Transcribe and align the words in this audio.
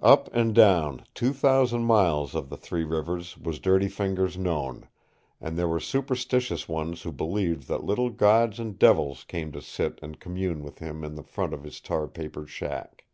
Up 0.00 0.28
and 0.34 0.56
down 0.56 1.06
two 1.14 1.32
thousand 1.32 1.84
miles 1.84 2.34
of 2.34 2.48
the 2.48 2.56
Three 2.56 2.82
Rivers 2.82 3.38
was 3.38 3.60
Dirty 3.60 3.88
Fingers 3.88 4.36
known, 4.36 4.88
and 5.40 5.56
there 5.56 5.68
were 5.68 5.78
superstitious 5.78 6.68
ones 6.68 7.02
who 7.02 7.12
believed 7.12 7.68
that 7.68 7.84
little 7.84 8.10
gods 8.10 8.58
and 8.58 8.76
devils 8.76 9.22
came 9.22 9.52
to 9.52 9.62
sit 9.62 10.00
and 10.02 10.18
commune 10.18 10.64
with 10.64 10.80
him 10.80 11.04
in 11.04 11.14
the 11.14 11.22
front 11.22 11.54
of 11.54 11.62
the 11.62 11.70
tar 11.70 12.08
papered 12.08 12.50
shack. 12.50 13.04